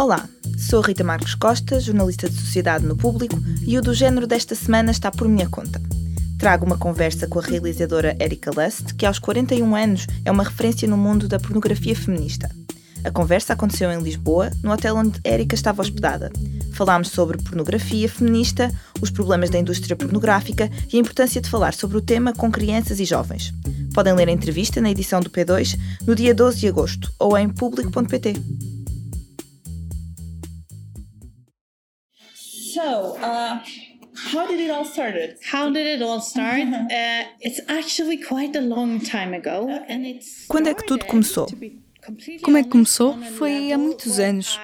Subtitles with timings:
[0.00, 0.26] Olá,
[0.56, 4.90] sou Rita Marcos Costa, jornalista de sociedade no público, e o do género desta semana
[4.90, 5.78] está por minha conta.
[6.38, 10.88] Trago uma conversa com a realizadora Erika Lust, que aos 41 anos é uma referência
[10.88, 12.50] no mundo da pornografia feminista.
[13.04, 16.32] A conversa aconteceu em Lisboa, no hotel onde Erika estava hospedada.
[16.72, 18.72] Falámos sobre pornografia feminista,
[19.02, 23.00] os problemas da indústria pornográfica e a importância de falar sobre o tema com crianças
[23.00, 23.52] e jovens.
[23.92, 27.50] Podem ler a entrevista na edição do P2 no dia 12 de agosto ou em
[27.50, 28.59] público.pt.
[32.80, 33.60] So, uh,
[34.32, 35.14] how did it all start?
[35.44, 36.62] How did it all start?
[36.62, 40.46] uh, it's actually quite a long time ago, and it's.
[40.48, 41.46] Quando é que tudo começou?
[42.42, 43.18] Como é que começou?
[43.36, 44.58] Foi há muitos anos.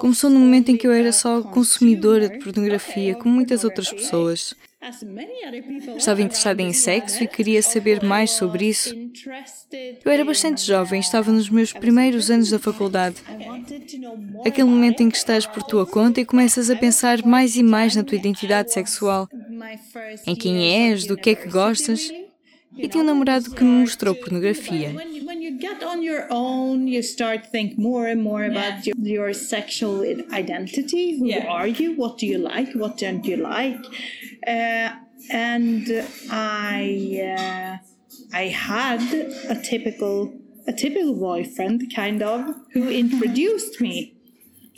[0.00, 4.54] Começou no momento em que eu era só consumidora de pornografia, como muitas outras pessoas.
[5.96, 8.94] Estava interessada em sexo e queria saber mais sobre isso.
[10.04, 13.16] Eu era bastante jovem, estava nos meus primeiros anos da faculdade.
[14.46, 17.96] Aquele momento em que estás por tua conta e começas a pensar mais e mais
[17.96, 19.28] na tua identidade sexual,
[20.26, 22.08] em quem és, do que é que gostas.
[22.76, 24.94] E tinha um namorado que me mostrou pornografia.
[25.58, 31.18] Get on your own, you start think more and more about your, your, sexual identity.
[31.18, 31.46] Who yeah.
[31.46, 31.94] are you?
[31.94, 32.72] What do you like?
[32.74, 33.84] What don't you like?
[34.46, 34.90] Uh,
[35.30, 35.86] and
[36.30, 36.80] I,
[37.38, 39.02] uh, I had
[39.48, 40.32] a typical,
[40.66, 44.14] a typical boyfriend, kind of, who introduced me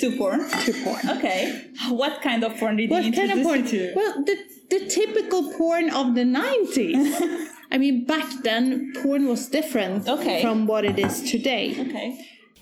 [0.00, 0.48] to porn.
[0.48, 1.11] To porn.
[1.19, 1.70] Okay.
[1.89, 3.67] What kind of porn did what you kind of porn?
[3.67, 3.92] to?
[3.94, 4.37] Well, the
[4.70, 7.20] the typical porn of the nineties.
[7.73, 10.43] I mean, back then, porn was different okay.
[10.43, 11.77] from what it is today.
[11.79, 12.19] Okay.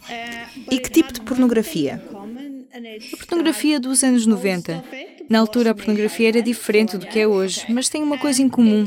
[0.09, 2.03] Uh, e que tipo de pornografia?
[3.23, 4.85] A pornografia dos anos 90.
[5.29, 8.49] Na altura, a pornografia era diferente do que é hoje, mas tem uma coisa em
[8.49, 8.87] comum.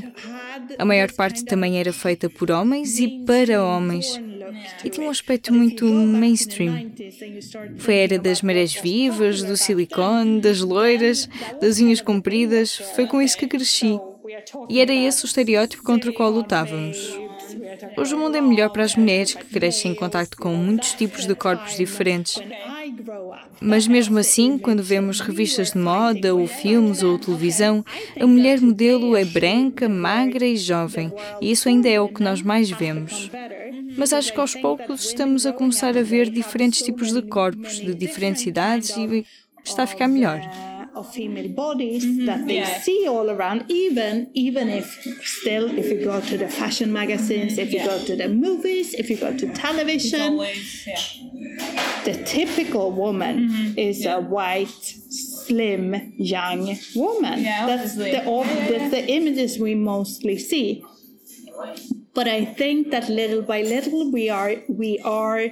[0.78, 4.20] A maior parte também era feita por homens e para homens.
[4.84, 6.92] E tinha um aspecto muito mainstream.
[7.78, 12.78] Foi a era das marés vivas, do silicone, das loiras, das unhas compridas.
[12.96, 14.00] Foi com isso que cresci.
[14.70, 16.98] E era esse o estereótipo contra o qual lutávamos.
[17.98, 21.26] Hoje o mundo é melhor para as mulheres que crescem em contato com muitos tipos
[21.26, 22.42] de corpos diferentes.
[23.60, 27.84] Mas mesmo assim, quando vemos revistas de moda, ou filmes, ou televisão,
[28.20, 32.42] a mulher modelo é branca, magra e jovem, e isso ainda é o que nós
[32.42, 33.30] mais vemos.
[33.98, 37.94] Mas acho que aos poucos estamos a começar a ver diferentes tipos de corpos, de
[37.94, 39.26] diferentes idades, e
[39.64, 40.40] está a ficar melhor.
[40.96, 42.26] Of female bodies mm-hmm.
[42.26, 42.80] that they yeah.
[42.82, 44.86] see all around even even if
[45.24, 47.86] still if you go to the fashion magazines if you yeah.
[47.86, 52.02] go to the movies if you go to television always, yeah.
[52.04, 53.80] the typical woman mm-hmm.
[53.80, 54.68] is a white
[55.48, 58.12] slim young woman that's the,
[58.70, 60.84] that's the images we mostly see
[62.14, 65.48] but i think that little by little we are we are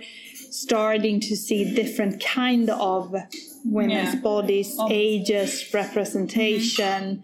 [0.51, 3.15] starting to see different kind of
[3.65, 4.21] women's yeah.
[4.21, 4.87] bodies, oh.
[4.89, 7.23] ages, representation.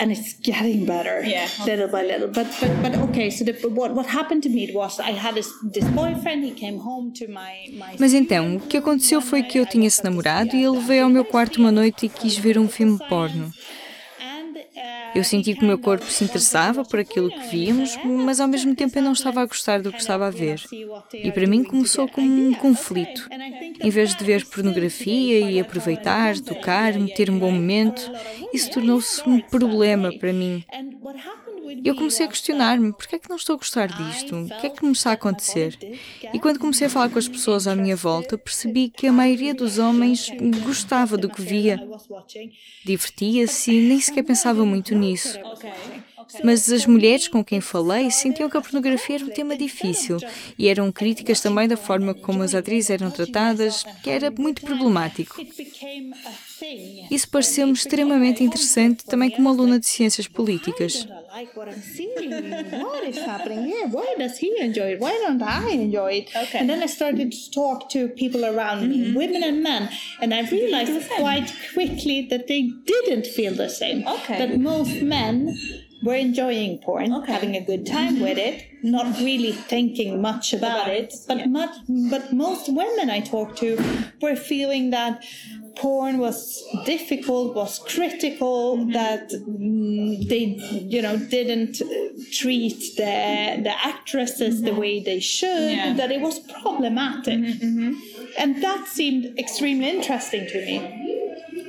[0.00, 2.28] And it's getting better, yeah, little by little.
[2.28, 3.30] But but but okay.
[3.30, 6.44] So the, what what happened to me was I had this, this boyfriend.
[6.44, 7.96] He came home to my my.
[7.98, 11.10] Mas então o que aconteceu foi que eu tinha esse namorado e ele veio ao
[11.10, 13.52] meu quarto uma noite e quis ver um filme porno.
[15.14, 18.74] Eu senti que o meu corpo se interessava por aquilo que víamos, mas ao mesmo
[18.74, 20.62] tempo eu não estava a gostar do que estava a ver.
[21.12, 23.28] E para mim começou como um conflito.
[23.80, 28.10] Em vez de ver pornografia e aproveitar, tocar, ter um bom momento,
[28.52, 30.64] isso tornou-se um problema para mim.
[31.84, 34.34] Eu comecei a questionar-me: por que é que não estou a gostar disto?
[34.34, 35.78] O que é que me está a acontecer?
[36.32, 39.54] E quando comecei a falar com as pessoas à minha volta, percebi que a maioria
[39.54, 40.30] dos homens
[40.64, 41.80] gostava do que via,
[42.84, 45.38] divertia-se e nem sequer pensava muito nisso.
[46.44, 50.18] Mas as mulheres com quem falei sentiam que a pornografia era um tema difícil
[50.58, 55.36] e eram críticas também da forma como as atrizes eram tratadas, que era muito problemático.
[57.10, 61.06] Isso pareceu-me extremamente interessante também como aluna de ciências políticas.
[76.02, 77.32] were enjoying porn, okay.
[77.32, 78.22] having a good time mm-hmm.
[78.22, 81.14] with it, not really thinking much about, about it.
[81.26, 81.46] But yeah.
[81.46, 81.74] much,
[82.10, 83.76] but most women I talked to
[84.20, 85.24] were feeling that
[85.78, 88.92] porn was difficult, was critical, mm-hmm.
[88.92, 90.44] that mm, they,
[90.94, 91.80] you know, didn't
[92.32, 94.66] treat the the actresses mm-hmm.
[94.66, 95.72] the way they should.
[95.72, 95.94] Yeah.
[95.94, 97.92] That it was problematic, mm-hmm, mm-hmm.
[98.38, 101.07] and that seemed extremely interesting to me.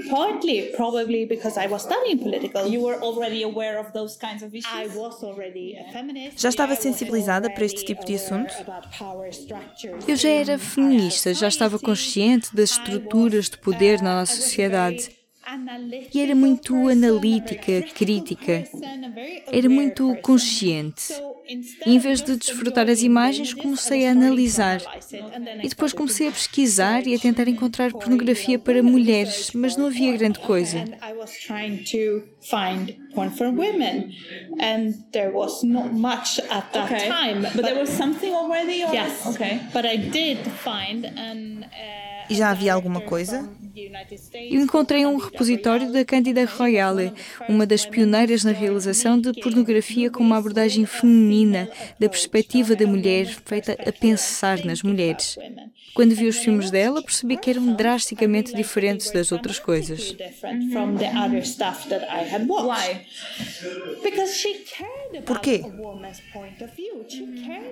[0.09, 2.67] Partly probably because I was studying political.
[2.67, 4.71] You were already aware of those kinds of issues?
[4.73, 6.39] I was already a feminist.
[6.39, 8.53] Já estava sensibilizada para este tipo de assunto?
[10.07, 15.18] Eu já era feminista, já estava consciente das estruturas de poder na nossa sociedade.
[16.13, 18.67] E era muito analítica, crítica.
[19.51, 21.13] Era muito consciente.
[21.85, 24.81] E em vez de desfrutar as imagens, comecei a analisar.
[25.63, 30.15] E depois comecei a pesquisar e a tentar encontrar pornografia para mulheres, mas não havia
[30.15, 30.85] grande coisa.
[33.13, 34.13] porn for women
[34.59, 37.07] and there was not much at that okay.
[37.07, 38.93] time but, but, there was something already or?
[38.93, 43.49] yes okay but i did find an uh, e já havia alguma coisa?
[44.33, 47.13] Eu encontrei um repositório da Cândida Royale,
[47.47, 53.27] uma das pioneiras na realização de pornografia com uma abordagem feminina, da perspectiva da mulher,
[53.45, 55.37] feita a pensar nas mulheres.
[55.93, 60.15] Quando vi os filmes dela, percebi que eram drasticamente diferentes das outras coisas.
[65.25, 65.63] Porquê?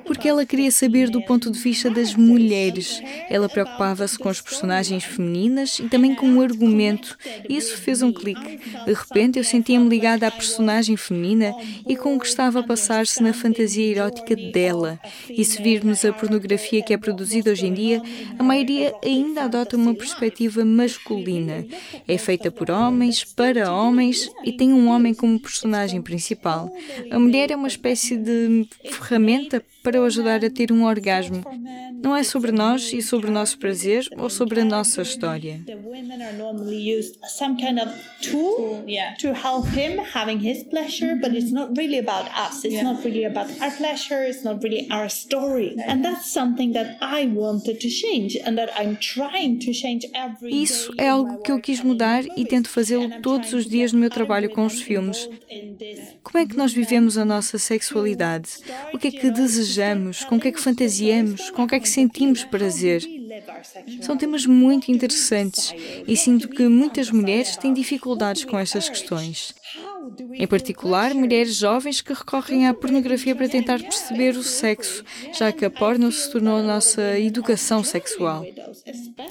[0.05, 3.01] Porque ela queria saber do ponto de vista das mulheres.
[3.29, 7.17] Ela preocupava-se com as personagens femininas e também com o argumento.
[7.47, 8.59] Isso fez um clique.
[8.85, 11.53] De repente eu sentia-me ligada à personagem feminina
[11.87, 14.99] e com o que estava a passar-se na fantasia erótica dela.
[15.29, 18.01] E se virmos a pornografia que é produzida hoje em dia,
[18.37, 21.65] a maioria ainda adota uma perspectiva masculina.
[22.07, 26.71] É feita por homens, para homens e tem um homem como personagem principal.
[27.11, 31.41] A mulher é uma espécie de ferramenta para o ajudar a ter um orgasmo.
[32.03, 35.61] Não é sobre nós e sobre o nosso prazer ou sobre a nossa história.
[39.19, 42.65] to help him having his pleasure, but it's not really about us.
[42.65, 44.27] It's not really about our pleasure.
[44.27, 45.75] It's not really our story.
[45.87, 50.51] And that's something that I wanted to change and that I'm trying to change every
[50.51, 54.09] Isso é algo que eu quis mudar e tento fazê-lo todos os dias no meu
[54.09, 55.29] trabalho com os filmes.
[56.21, 58.57] Como é que nós vivemos a nossa sexualidade?
[58.93, 59.76] O que é que desejamos?
[60.25, 61.49] Com o que é que fantasiamos?
[61.51, 63.03] Com o que é que sentimos prazer?
[64.01, 65.73] São temas muito interessantes
[66.07, 69.53] e sinto que muitas mulheres têm dificuldades com estas questões.
[70.33, 75.03] Em particular, mulheres jovens que recorrem à pornografia para tentar perceber o sexo,
[75.37, 78.45] já que a porno se tornou a nossa educação sexual.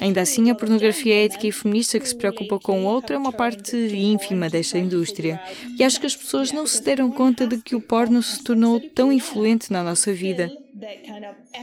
[0.00, 3.32] Ainda assim, a pornografia ética e feminista que se preocupa com o outro é uma
[3.32, 5.40] parte ínfima desta indústria.
[5.78, 8.80] E acho que as pessoas não se deram conta de que o porno se tornou
[8.80, 10.50] tão influente na nossa vida.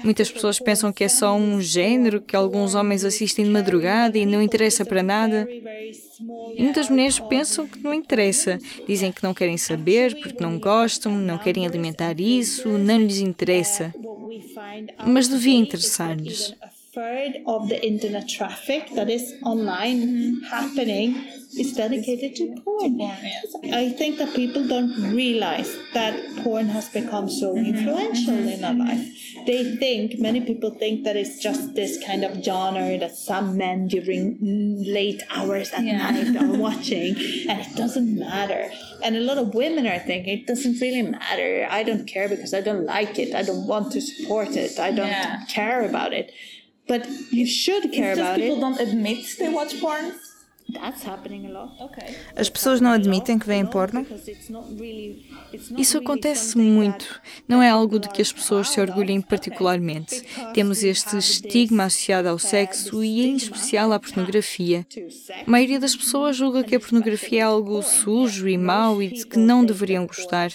[0.03, 4.25] Muitas pessoas pensam que é só um género que alguns homens assistem de madrugada e
[4.25, 5.47] não interessa para nada.
[6.55, 8.57] E muitas mulheres pensam que não interessa.
[8.87, 13.93] Dizem que não querem saber porque não gostam, não querem alimentar isso, não lhes interessa.
[15.05, 16.55] Mas devia interessar-lhes.
[16.93, 21.15] Third of the internet traffic that is online happening
[21.57, 23.01] is dedicated to porn.
[23.01, 26.13] I think that people don't realize that
[26.43, 27.65] porn has become so mm-hmm.
[27.65, 29.07] influential in our life.
[29.45, 33.87] They think, many people think that it's just this kind of genre that some men
[33.87, 34.37] during
[34.85, 36.11] late hours at yeah.
[36.11, 37.15] night are watching,
[37.49, 38.69] and it doesn't matter.
[39.03, 41.67] And a lot of women are thinking, it doesn't really matter.
[41.69, 43.35] I don't care because I don't like it.
[43.35, 44.79] I don't want to support it.
[44.79, 45.43] I don't yeah.
[45.45, 46.31] care about it.
[46.87, 48.61] But you should care it's about people it.
[48.61, 50.13] don't admit they watch porn.
[52.35, 54.05] As pessoas não admitem que veem porno?
[55.77, 57.21] Isso acontece muito.
[57.47, 60.23] Não é algo de que as pessoas se orgulhem particularmente.
[60.53, 64.85] Temos este estigma associado ao sexo e, em especial, à pornografia.
[65.45, 69.25] A maioria das pessoas julga que a pornografia é algo sujo e mau e de
[69.25, 70.51] que não deveriam gostar.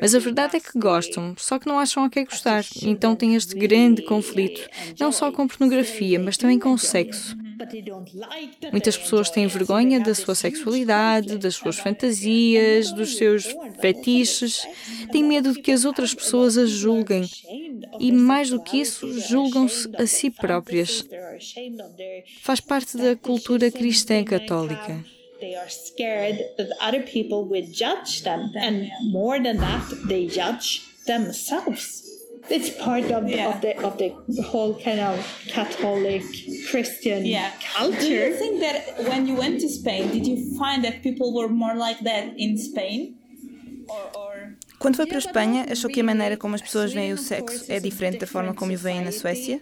[0.00, 2.64] Mas a verdade é que gostam, só que não acham a que gostar.
[2.82, 7.36] Então tem este grande conflito, não só com pornografia, mas também com o sexo.
[8.70, 13.46] Muitas pessoas têm vergonha da sua sexualidade, das suas fantasias, dos seus
[13.80, 14.66] fetiches,
[15.10, 17.28] têm medo de que as outras pessoas as julguem
[17.98, 21.04] e, mais do que isso, julgam-se a si próprias.
[22.42, 25.04] Faz parte da cultura cristã católica.
[31.06, 32.05] Themselves.
[32.50, 33.48] It's part of, yeah.
[33.48, 36.22] of the of the whole kind of Catholic
[36.70, 37.52] Christian yeah.
[37.74, 37.98] culture.
[37.98, 41.48] Do you think that when you went to Spain, did you find that people were
[41.48, 43.16] more like that in Spain,
[43.88, 44.35] or, or
[44.78, 47.64] Quando foi para a Espanha, achou que a maneira como as pessoas veem o sexo
[47.70, 49.58] é diferente da forma como o veem na Suécia?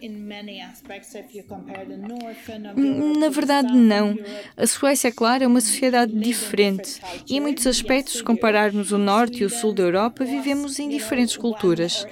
[3.19, 4.17] Na verdade, não.
[4.57, 8.97] A Suécia, é claro, é uma sociedade diferente e, em muitos aspectos, se compararmos o
[8.97, 12.05] norte e o sul da Europa, vivemos em diferentes culturas.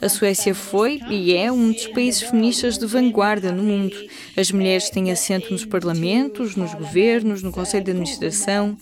[0.00, 3.96] A Suécia foi e é um dos países feministas de vanguarda no mundo.
[4.36, 8.76] As mulheres têm assento nos parlamentos, nos governos, no Conselho de Administração.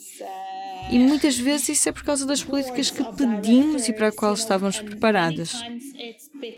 [0.90, 4.34] E muitas vezes isso é por causa das políticas que pedimos e para a qual
[4.34, 5.52] estávamos preparadas.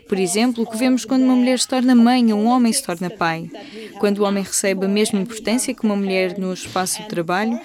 [0.07, 2.83] Por exemplo, o que vemos quando uma mulher se torna mãe ou um homem se
[2.83, 3.49] torna pai.
[3.99, 7.59] Quando o homem recebe a mesma importância que uma mulher no espaço de trabalho,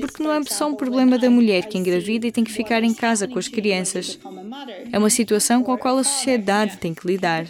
[0.00, 2.94] porque não é só um problema da mulher que engravida e tem que ficar em
[2.94, 4.18] casa com as crianças.
[4.90, 7.46] É uma situação com a qual a sociedade tem que lidar.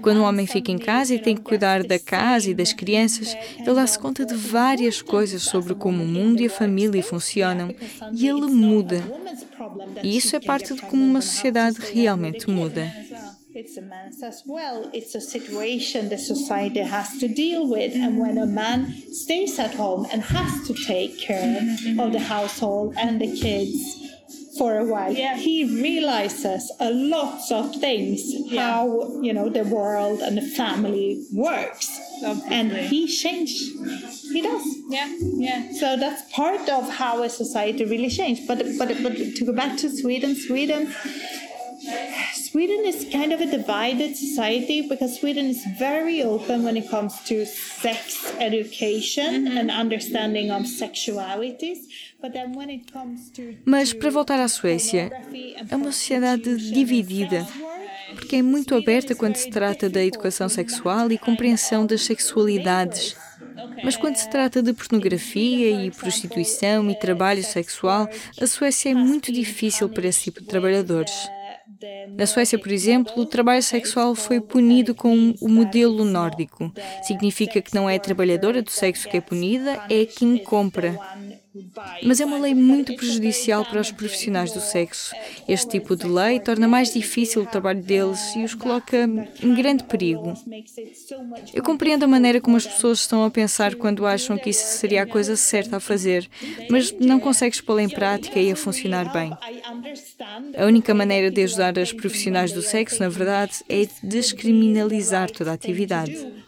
[0.00, 3.36] Quando um homem fica em casa e tem que cuidar da casa e das crianças,
[3.58, 7.74] ele dá-se conta de várias coisas sobre como o mundo e a família funcionam
[8.12, 9.02] e ele muda.
[10.02, 12.92] E isso é parte de como uma sociedade realmente muda.
[13.54, 14.90] it's a man's as well.
[14.94, 17.94] It's a situation the society has to deal with.
[17.94, 21.60] And when a man stays at home and has to take care
[21.98, 24.01] of the household and the kids
[24.62, 25.36] for a while, yeah.
[25.36, 28.60] he realizes a lot of things yeah.
[28.62, 28.84] how
[29.26, 31.88] you know the world and the family works.
[32.24, 32.56] Obviously.
[32.58, 33.60] And he changed.
[34.34, 34.64] He does.
[34.88, 35.08] Yeah,
[35.46, 35.60] yeah.
[35.80, 38.42] So that's part of how a society really changed.
[38.46, 40.82] But but but to go back to Sweden, Sweden
[42.52, 47.18] Sweden is kind of a divided society because Sweden is very open when it comes
[47.24, 49.56] to sex education mm-hmm.
[49.56, 51.78] and understanding of sexualities.
[53.64, 55.10] Mas para voltar à Suécia,
[55.70, 57.46] é uma sociedade dividida,
[58.14, 63.16] porque é muito aberta quando se trata da educação sexual e compreensão das sexualidades.
[63.82, 68.06] Mas quando se trata de pornografia e prostituição e trabalho sexual,
[68.38, 71.12] a Suécia é muito difícil para esse tipo de trabalhadores.
[72.16, 76.72] Na Suécia, por exemplo, o trabalho sexual foi punido com o modelo nórdico.
[77.02, 80.98] Significa que não é a trabalhadora do sexo que é punida, é quem compra.
[82.02, 85.14] Mas é uma lei muito prejudicial para os profissionais do sexo.
[85.46, 88.96] Este tipo de lei torna mais difícil o trabalho deles e os coloca
[89.42, 90.32] em grande perigo.
[91.52, 95.02] Eu compreendo a maneira como as pessoas estão a pensar quando acham que isso seria
[95.02, 96.28] a coisa certa a fazer,
[96.70, 99.30] mas não consegues pô-la em prática e a funcionar bem.
[100.56, 105.54] A única maneira de ajudar os profissionais do sexo, na verdade, é descriminalizar toda a
[105.54, 106.41] atividade.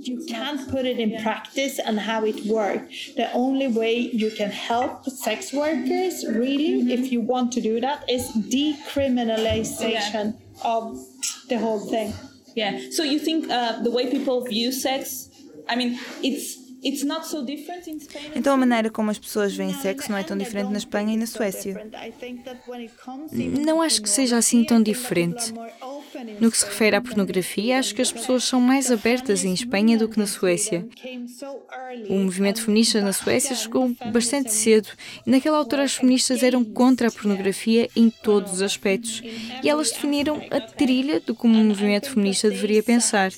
[0.00, 3.12] You can't put it in practice and how it works.
[3.16, 6.90] The only way you can help sex workers, really, mm-hmm.
[6.90, 10.64] if you want to do that, is decriminalization yeah.
[10.64, 10.98] of
[11.48, 12.12] the whole thing.
[12.54, 12.80] Yeah.
[12.90, 15.28] So you think uh, the way people view sex,
[15.68, 16.56] I mean, it's
[18.34, 21.16] Então a maneira como as pessoas veem sexo não é tão diferente na Espanha e
[21.16, 21.86] na Suécia.
[23.32, 25.52] Não acho que seja assim tão diferente.
[26.40, 29.98] No que se refere à pornografia, acho que as pessoas são mais abertas em Espanha
[29.98, 30.86] do que na Suécia.
[32.08, 34.88] O movimento feminista na Suécia chegou bastante cedo
[35.26, 39.22] e naquela altura as feministas eram contra a pornografia em todos os aspectos
[39.62, 43.30] e elas definiram a trilha do como o movimento feminista deveria pensar.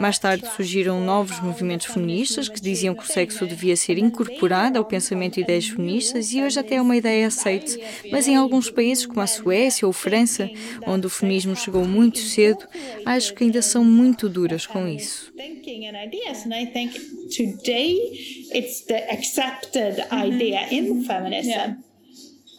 [0.00, 4.84] Mais tarde surgiram novos movimentos feministas que diziam que o sexo devia ser incorporado ao
[4.84, 7.78] pensamento e ideias feministas e hoje até é uma ideia aceite,
[8.10, 10.50] mas em alguns países como a Suécia ou França,
[10.86, 12.66] onde o feminismo chegou muito cedo,
[13.04, 15.32] acho que ainda são muito duras com isso.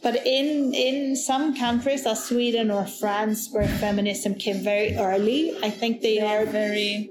[0.01, 5.69] But in in some countries, like Sweden or France, where feminism came very early, I
[5.69, 7.09] think they, they are very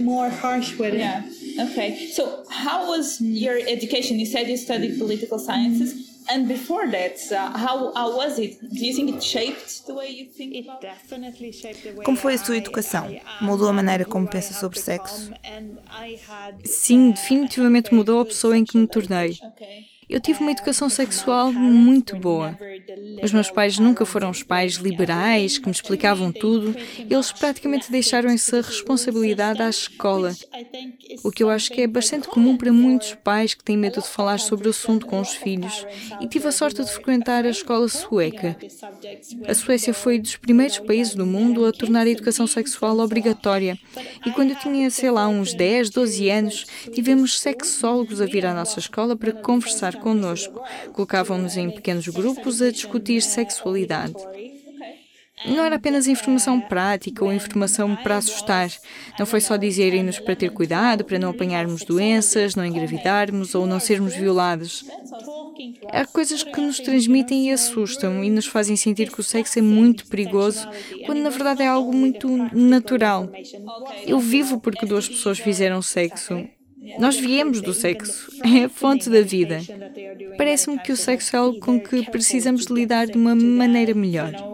[0.00, 1.24] more harsh with yeah.
[1.24, 1.32] it.
[1.40, 1.64] Yeah.
[1.66, 2.10] Okay.
[2.10, 4.18] So, how was your education?
[4.18, 5.92] You said you studied political sciences.
[5.92, 6.12] Mm-hmm.
[6.30, 8.60] And before that, uh, how, how was it?
[8.60, 12.16] Do you think it shaped the way you think it definitely shaped the way Como
[12.16, 13.20] foi a sua educação?
[13.40, 15.32] Mudou a maneira como pensa sobre sexo?
[16.64, 19.36] Sim, definitivamente mudou a pessoa em que me tornei.
[19.52, 19.91] Okay.
[20.12, 22.54] Eu tive uma educação sexual muito boa.
[23.22, 26.76] Os meus pais nunca foram os pais liberais que me explicavam tudo.
[26.98, 30.36] Eles praticamente deixaram essa responsabilidade à escola.
[31.24, 34.08] O que eu acho que é bastante comum para muitos pais que têm medo de
[34.08, 35.86] falar sobre o assunto com os filhos.
[36.20, 38.54] E tive a sorte de frequentar a escola sueca.
[39.48, 43.78] A Suécia foi dos primeiros países do mundo a tornar a educação sexual obrigatória.
[44.26, 48.52] E quando eu tinha, sei lá, uns 10, 12 anos, tivemos sexólogos a vir à
[48.52, 50.60] nossa escola para conversar conosco.
[50.92, 54.14] Colocavam-nos em pequenos grupos a discutir sexualidade.
[55.46, 58.70] Não era apenas informação prática ou informação para assustar.
[59.18, 63.80] Não foi só dizerem-nos para ter cuidado, para não apanharmos doenças, não engravidarmos ou não
[63.80, 64.84] sermos violados.
[65.90, 69.62] Há coisas que nos transmitem e assustam e nos fazem sentir que o sexo é
[69.62, 70.68] muito perigoso,
[71.06, 73.28] quando na verdade é algo muito natural.
[74.06, 76.46] Eu vivo porque duas pessoas fizeram sexo.
[76.98, 79.60] Nós viemos do sexo, é a fonte da vida.
[80.36, 84.52] Parece-me que o sexo é algo com que precisamos de lidar de uma maneira melhor.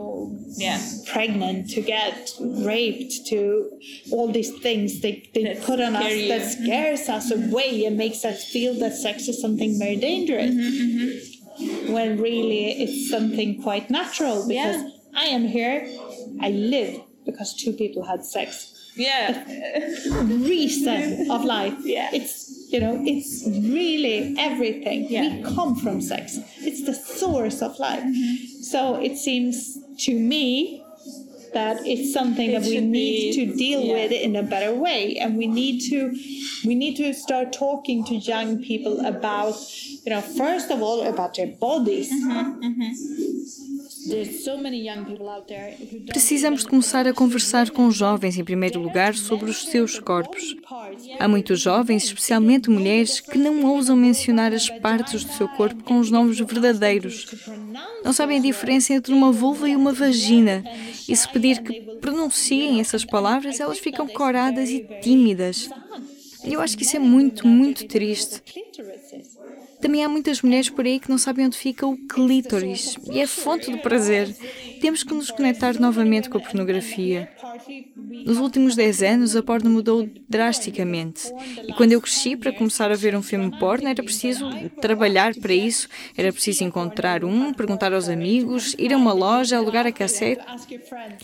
[0.58, 0.80] yeah.
[1.06, 3.70] pregnant to get raped to
[4.10, 8.44] all these things they, they put on us that scares us away and makes us
[8.44, 11.92] feel that sex is something very dangerous mm-hmm, mm-hmm.
[11.92, 14.90] when really it's something quite natural because yeah.
[15.14, 15.88] i am here
[16.40, 19.44] i live because two people had sex yeah.
[20.22, 21.74] Reason of life.
[21.80, 22.10] Yeah.
[22.12, 25.06] It's you know it's really everything.
[25.08, 25.36] Yeah.
[25.36, 26.38] we come from sex.
[26.58, 28.02] It's the source of life.
[28.02, 28.62] Mm-hmm.
[28.62, 30.84] so it seems to me
[31.54, 33.94] that it's something it that we need be, to deal yeah.
[33.94, 35.16] with in a better way.
[35.16, 36.14] And we need to
[36.64, 39.54] we need to start talking to young people about
[40.04, 42.12] you know first of all about their bodies.
[42.12, 43.67] Mm-hmm, mm-hmm.
[46.06, 50.56] Precisamos de começar a conversar com jovens, em primeiro lugar, sobre os seus corpos.
[51.18, 55.98] Há muitos jovens, especialmente mulheres, que não ousam mencionar as partes do seu corpo com
[55.98, 57.26] os nomes verdadeiros.
[58.04, 60.64] Não sabem a diferença entre uma vulva e uma vagina.
[61.08, 65.68] E se pedir que pronunciem essas palavras, elas ficam coradas e tímidas.
[66.44, 68.42] Eu acho que isso é muito, muito triste.
[69.80, 73.26] Também há muitas mulheres por aí que não sabem onde fica o clítoris e é
[73.26, 74.34] fonte do prazer.
[74.80, 77.28] Temos que nos conectar novamente com a pornografia.
[78.24, 81.32] Nos últimos 10 anos, a porno mudou drasticamente.
[81.66, 84.48] E quando eu cresci para começar a ver um filme porno, era preciso
[84.80, 85.88] trabalhar para isso.
[86.16, 90.42] Era preciso encontrar um, perguntar aos amigos, ir a uma loja, alugar a cassete.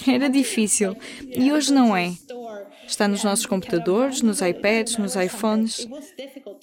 [0.06, 0.96] Era difícil.
[1.22, 2.12] E hoje não é.
[2.86, 5.88] Está nos nossos computadores, nos iPads, nos iPhones.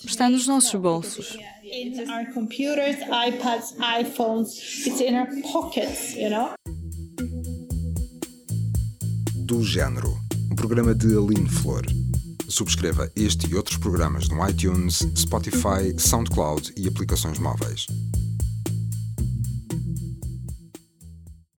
[0.05, 1.37] Está nos nossos bolsos.
[1.71, 4.85] in our computers, iPads, iPhones.
[4.85, 6.53] It's in our pockets, you know.
[9.35, 10.17] Do Género,
[10.51, 11.85] um programa de Aline Flor.
[12.47, 17.87] Subscreva este e outros programas no iTunes, Spotify, SoundCloud e aplicações móveis.